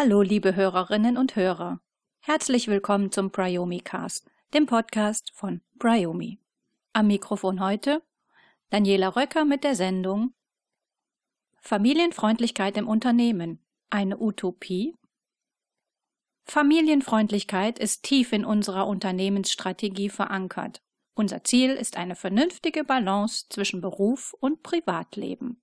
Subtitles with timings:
[0.00, 1.80] Hallo, liebe Hörerinnen und Hörer.
[2.20, 6.38] Herzlich willkommen zum Bryomi Cast, dem Podcast von Bryomi.
[6.92, 8.00] Am Mikrofon heute
[8.70, 10.34] Daniela Röcker mit der Sendung
[11.60, 13.58] Familienfreundlichkeit im Unternehmen.
[13.90, 14.94] Eine Utopie?
[16.44, 20.80] Familienfreundlichkeit ist tief in unserer Unternehmensstrategie verankert.
[21.16, 25.60] Unser Ziel ist eine vernünftige Balance zwischen Beruf und Privatleben.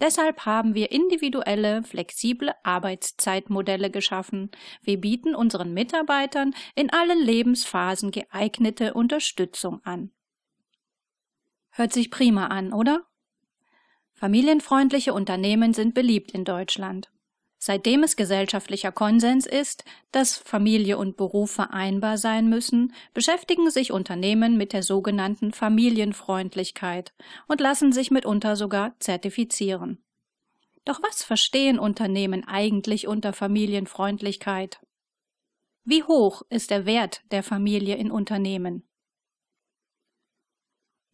[0.00, 4.50] Deshalb haben wir individuelle, flexible Arbeitszeitmodelle geschaffen.
[4.82, 10.10] Wir bieten unseren Mitarbeitern in allen Lebensphasen geeignete Unterstützung an.
[11.70, 13.06] Hört sich prima an, oder?
[14.14, 17.13] Familienfreundliche Unternehmen sind beliebt in Deutschland.
[17.66, 24.58] Seitdem es gesellschaftlicher Konsens ist, dass Familie und Beruf vereinbar sein müssen, beschäftigen sich Unternehmen
[24.58, 27.14] mit der sogenannten Familienfreundlichkeit
[27.48, 30.04] und lassen sich mitunter sogar zertifizieren.
[30.84, 34.80] Doch was verstehen Unternehmen eigentlich unter Familienfreundlichkeit?
[35.84, 38.86] Wie hoch ist der Wert der Familie in Unternehmen?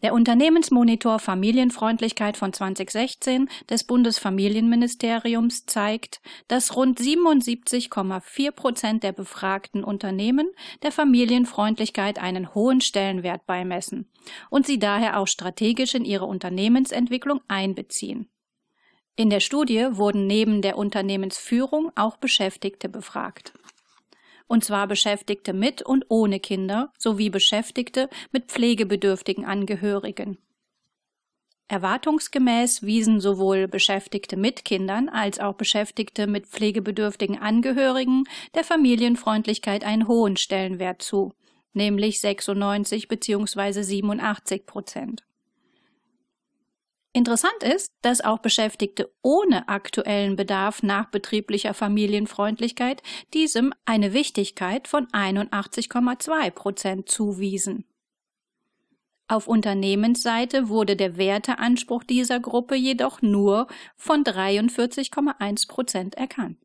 [0.03, 10.49] Der Unternehmensmonitor Familienfreundlichkeit von 2016 des Bundesfamilienministeriums zeigt, dass rund 77,4 Prozent der befragten Unternehmen
[10.83, 14.09] der Familienfreundlichkeit einen hohen Stellenwert beimessen
[14.49, 18.31] und sie daher auch strategisch in ihre Unternehmensentwicklung einbeziehen.
[19.17, 23.53] In der Studie wurden neben der Unternehmensführung auch Beschäftigte befragt
[24.51, 30.39] und zwar Beschäftigte mit und ohne Kinder sowie Beschäftigte mit pflegebedürftigen Angehörigen.
[31.69, 38.25] Erwartungsgemäß wiesen sowohl Beschäftigte mit Kindern als auch Beschäftigte mit pflegebedürftigen Angehörigen
[38.57, 41.33] der Familienfreundlichkeit einen hohen Stellenwert zu,
[41.73, 43.83] nämlich 96 bzw.
[43.83, 45.23] 87 Prozent.
[47.21, 53.03] Interessant ist, dass auch Beschäftigte ohne aktuellen Bedarf nach betrieblicher Familienfreundlichkeit
[53.35, 57.85] diesem eine Wichtigkeit von 81,2 Prozent zuwiesen.
[59.29, 63.67] Auf Unternehmensseite wurde der Werteanspruch dieser Gruppe jedoch nur
[63.99, 66.57] von 43,1 Prozent erkannt.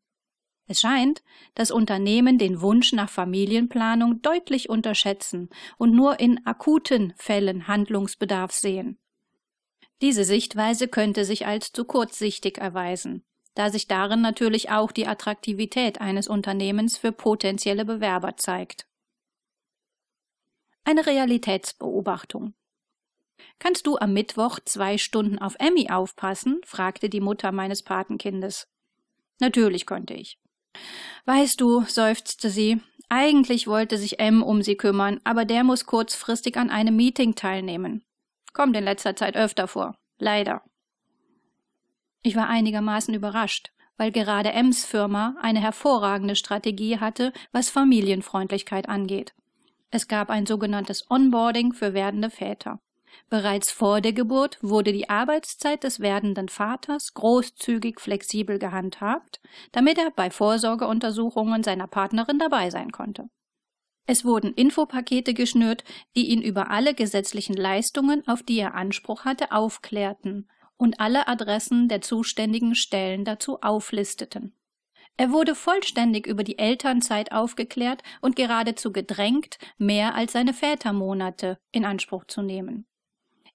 [0.68, 1.22] Es scheint,
[1.56, 8.98] dass Unternehmen den Wunsch nach Familienplanung deutlich unterschätzen und nur in akuten Fällen Handlungsbedarf sehen.
[10.02, 13.24] Diese Sichtweise könnte sich als zu kurzsichtig erweisen,
[13.54, 18.88] da sich darin natürlich auch die Attraktivität eines Unternehmens für potenzielle Bewerber zeigt.
[20.84, 22.54] Eine Realitätsbeobachtung.
[23.58, 26.62] Kannst du am Mittwoch zwei Stunden auf Emmy aufpassen?
[26.66, 28.68] fragte die Mutter meines Patenkindes.
[29.40, 30.38] Natürlich konnte ich.
[31.26, 36.58] Weißt du, seufzte sie, eigentlich wollte sich M um sie kümmern, aber der muss kurzfristig
[36.58, 38.04] an einem Meeting teilnehmen.
[38.56, 39.98] Kommt in letzter Zeit öfter vor.
[40.18, 40.62] Leider.
[42.22, 49.34] Ich war einigermaßen überrascht, weil gerade Ems Firma eine hervorragende Strategie hatte, was Familienfreundlichkeit angeht.
[49.92, 52.80] Es gab ein sogenanntes Onboarding für werdende Väter.
[53.30, 59.42] Bereits vor der Geburt wurde die Arbeitszeit des werdenden Vaters großzügig flexibel gehandhabt,
[59.74, 63.30] damit er bei Vorsorgeuntersuchungen seiner Partnerin dabei sein konnte.
[64.08, 65.84] Es wurden Infopakete geschnürt,
[66.16, 71.88] die ihn über alle gesetzlichen Leistungen, auf die er Anspruch hatte, aufklärten und alle Adressen
[71.88, 74.54] der zuständigen Stellen dazu auflisteten.
[75.18, 81.86] Er wurde vollständig über die Elternzeit aufgeklärt und geradezu gedrängt, mehr als seine Vätermonate in
[81.86, 82.86] Anspruch zu nehmen.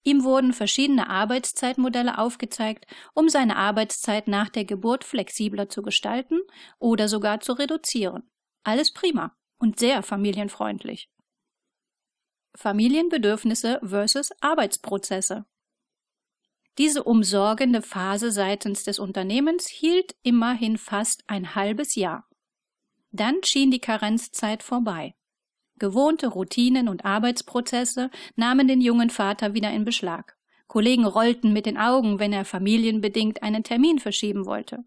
[0.02, 6.40] Ihm wurden verschiedene Arbeitszeitmodelle aufgezeigt, um seine Arbeitszeit nach der Geburt flexibler zu gestalten
[6.78, 8.22] oder sogar zu reduzieren.
[8.64, 11.08] Alles prima und sehr familienfreundlich.
[12.56, 15.44] Familienbedürfnisse versus Arbeitsprozesse.
[16.78, 22.26] Diese umsorgende Phase seitens des Unternehmens hielt immerhin fast ein halbes Jahr.
[23.12, 25.14] Dann schien die Karenzzeit vorbei.
[25.78, 30.36] Gewohnte Routinen und Arbeitsprozesse nahmen den jungen Vater wieder in Beschlag.
[30.68, 34.84] Kollegen rollten mit den Augen, wenn er familienbedingt einen Termin verschieben wollte.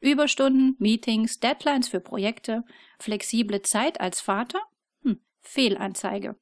[0.00, 2.64] Überstunden, Meetings, Deadlines für Projekte,
[2.98, 4.60] flexible Zeit als Vater?
[5.02, 6.36] Hm, Fehlanzeige.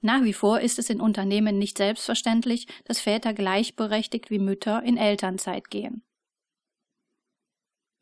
[0.00, 4.96] Nach wie vor ist es in Unternehmen nicht selbstverständlich, dass Väter gleichberechtigt wie Mütter in
[4.96, 6.04] Elternzeit gehen.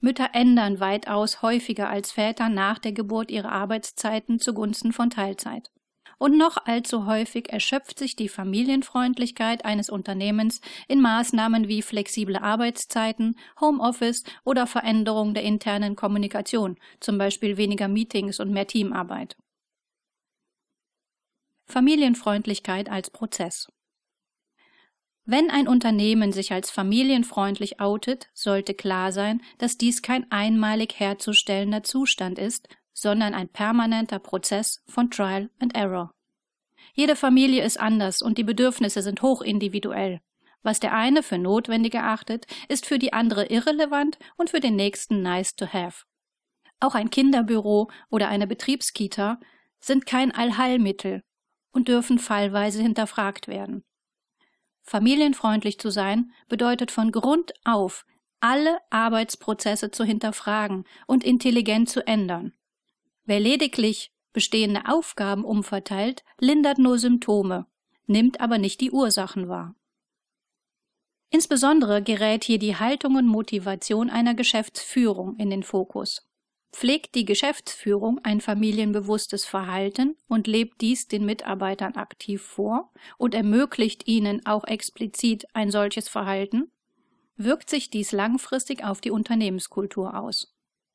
[0.01, 5.72] Mütter ändern weitaus häufiger als Väter nach der Geburt ihre Arbeitszeiten zugunsten von Teilzeit.
[6.23, 13.37] Und noch allzu häufig erschöpft sich die Familienfreundlichkeit eines Unternehmens in Maßnahmen wie flexible Arbeitszeiten,
[13.61, 19.37] Homeoffice oder Veränderung der internen Kommunikation, zum Beispiel weniger Meetings und mehr Teamarbeit.
[21.67, 23.67] Familienfreundlichkeit als Prozess.
[25.25, 31.83] Wenn ein Unternehmen sich als familienfreundlich outet, sollte klar sein, dass dies kein einmalig herzustellender
[31.83, 36.13] Zustand ist, sondern ein permanenter Prozess von Trial and Error.
[36.95, 40.21] Jede Familie ist anders und die Bedürfnisse sind hochindividuell.
[40.63, 45.23] Was der eine für notwendig erachtet, ist für die andere irrelevant und für den nächsten
[45.23, 46.05] nice to have.
[46.81, 49.41] Auch ein Kinderbüro oder eine Betriebskita
[49.81, 51.23] sind kein Allheilmittel
[51.73, 53.85] und dürfen fallweise hinterfragt werden.
[54.83, 58.05] Familienfreundlich zu sein bedeutet von Grund auf,
[58.41, 62.53] alle Arbeitsprozesse zu hinterfragen und intelligent zu ändern.
[63.25, 67.67] Wer lediglich bestehende Aufgaben umverteilt, lindert nur Symptome,
[68.07, 69.75] nimmt aber nicht die Ursachen wahr.
[71.31, 76.29] Insbesondere gerät hier die Haltung und Motivation einer Geschäftsführung in den Fokus.
[76.73, 84.09] Pflegt die Geschäftsführung ein familienbewusstes Verhalten und lebt dies den Mitarbeitern aktiv vor und ermöglicht
[84.09, 86.71] ihnen auch explizit ein solches Verhalten,
[87.37, 90.52] wirkt sich dies langfristig auf die Unternehmenskultur aus.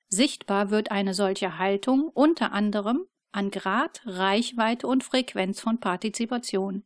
[0.10, 6.84] Sichtbar wird eine solche Haltung unter anderem an Grad, Reichweite und Frequenz von Partizipation,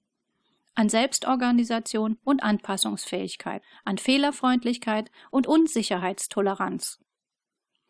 [0.74, 7.00] an Selbstorganisation und Anpassungsfähigkeit, an Fehlerfreundlichkeit und Unsicherheitstoleranz.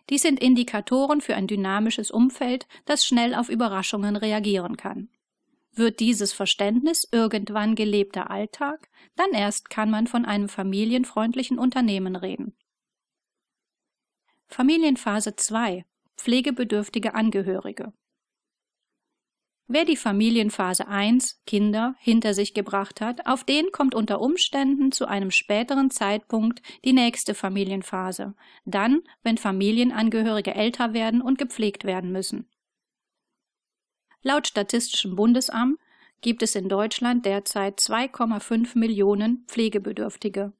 [0.09, 5.09] Dies sind Indikatoren für ein dynamisches Umfeld, das schnell auf Überraschungen reagieren kann.
[5.73, 12.53] Wird dieses Verständnis irgendwann gelebter Alltag, dann erst kann man von einem familienfreundlichen Unternehmen reden.
[14.53, 15.85] Familienphase 2
[16.17, 17.93] Pflegebedürftige Angehörige
[19.67, 25.05] Wer die Familienphase 1 Kinder hinter sich gebracht hat, auf den kommt unter Umständen zu
[25.07, 32.49] einem späteren Zeitpunkt die nächste Familienphase, dann, wenn Familienangehörige älter werden und gepflegt werden müssen.
[34.21, 35.79] Laut Statistischem Bundesamt
[36.19, 40.51] gibt es in Deutschland derzeit 2,5 Millionen Pflegebedürftige.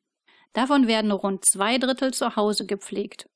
[0.54, 3.28] Davon werden rund zwei Drittel zu Hause gepflegt.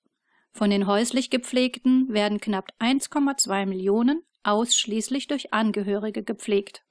[0.56, 6.86] Von den häuslich Gepflegten werden knapp 1,2 Millionen ausschließlich durch Angehörige gepflegt.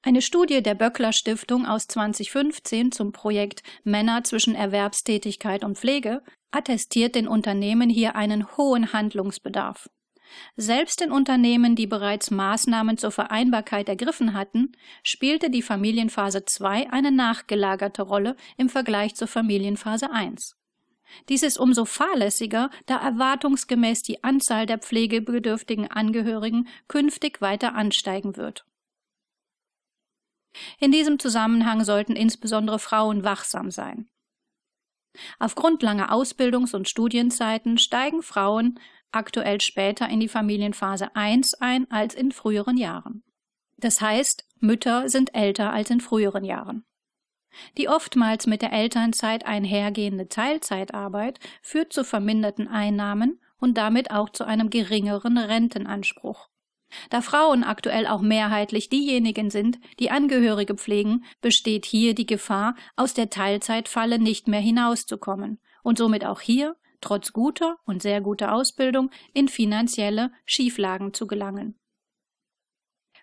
[0.00, 6.22] Eine Studie der Böckler Stiftung aus 2015 zum Projekt Männer zwischen Erwerbstätigkeit und Pflege
[6.52, 9.90] attestiert den Unternehmen hier einen hohen Handlungsbedarf.
[10.56, 14.70] Selbst in Unternehmen, die bereits Maßnahmen zur Vereinbarkeit ergriffen hatten,
[15.02, 20.57] spielte die Familienphase 2 eine nachgelagerte Rolle im Vergleich zur Familienphase 1.
[21.28, 28.64] Dies ist umso fahrlässiger, da erwartungsgemäß die Anzahl der pflegebedürftigen Angehörigen künftig weiter ansteigen wird.
[30.78, 34.08] In diesem Zusammenhang sollten insbesondere Frauen wachsam sein.
[35.38, 38.78] Aufgrund langer Ausbildungs- und Studienzeiten steigen Frauen
[39.10, 43.22] aktuell später in die Familienphase 1 ein als in früheren Jahren.
[43.76, 46.84] Das heißt, Mütter sind älter als in früheren Jahren.
[47.76, 54.44] Die oftmals mit der Elternzeit einhergehende Teilzeitarbeit führt zu verminderten Einnahmen und damit auch zu
[54.44, 56.48] einem geringeren Rentenanspruch.
[57.10, 63.12] Da Frauen aktuell auch mehrheitlich diejenigen sind, die Angehörige pflegen, besteht hier die Gefahr, aus
[63.12, 69.10] der Teilzeitfalle nicht mehr hinauszukommen und somit auch hier, trotz guter und sehr guter Ausbildung,
[69.34, 71.78] in finanzielle Schieflagen zu gelangen.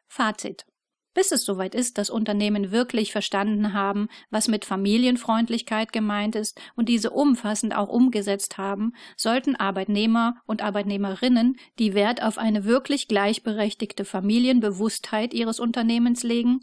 [0.07, 0.65] Fazit
[1.15, 6.89] bis es soweit ist, dass Unternehmen wirklich verstanden haben, was mit Familienfreundlichkeit gemeint ist und
[6.89, 14.05] diese umfassend auch umgesetzt haben, sollten Arbeitnehmer und Arbeitnehmerinnen, die Wert auf eine wirklich gleichberechtigte
[14.05, 16.59] Familienbewusstheit ihres Unternehmens legen,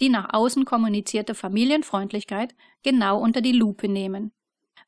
[0.00, 4.32] die nach außen kommunizierte Familienfreundlichkeit genau unter die Lupe nehmen.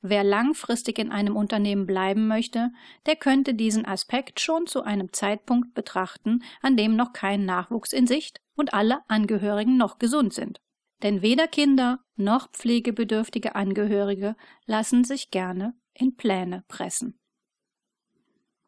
[0.01, 2.71] Wer langfristig in einem Unternehmen bleiben möchte,
[3.05, 8.07] der könnte diesen Aspekt schon zu einem Zeitpunkt betrachten, an dem noch kein Nachwuchs in
[8.07, 10.61] Sicht und alle Angehörigen noch gesund sind.
[11.03, 17.19] Denn weder Kinder noch pflegebedürftige Angehörige lassen sich gerne in Pläne pressen.